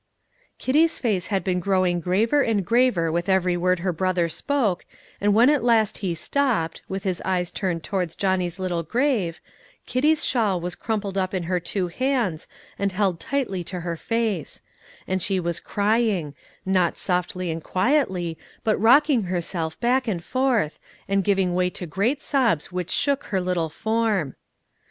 Kitty's 0.57 0.97
face 0.97 1.27
had 1.27 1.43
been 1.43 1.59
growing 1.59 1.99
graver 1.99 2.41
and 2.41 2.65
graver 2.65 3.11
with 3.11 3.29
every 3.29 3.55
word 3.55 3.77
her 3.81 3.93
brother 3.93 4.27
spoke, 4.29 4.83
and 5.21 5.31
when 5.35 5.47
at 5.47 5.63
last 5.63 5.99
he 5.99 6.15
stopped, 6.15 6.81
with 6.89 7.03
his 7.03 7.21
eyes 7.23 7.51
turned 7.51 7.83
towards 7.83 8.15
Johnny's 8.15 8.57
little 8.57 8.81
grave, 8.81 9.39
Kitty's 9.85 10.25
shawl 10.25 10.59
was 10.59 10.73
crumpled 10.73 11.19
up 11.19 11.35
in 11.35 11.43
her 11.43 11.59
two 11.59 11.87
hands 11.89 12.47
and 12.79 12.93
held 12.93 13.19
tightly 13.19 13.63
to 13.65 13.81
her 13.81 13.95
face; 13.95 14.63
and 15.07 15.21
she 15.21 15.39
was 15.39 15.59
crying, 15.59 16.33
not 16.65 16.97
softly 16.97 17.51
and 17.51 17.63
quietly, 17.63 18.39
but 18.63 18.81
rocking 18.81 19.25
herself 19.25 19.79
back 19.79 20.07
and 20.07 20.23
forth, 20.23 20.79
and 21.07 21.23
giving 21.23 21.53
way 21.53 21.69
to 21.69 21.85
great 21.85 22.23
sobs 22.23 22.71
which 22.71 22.89
shook 22.89 23.25
her 23.25 23.39
little 23.39 23.69
form. 23.69 24.35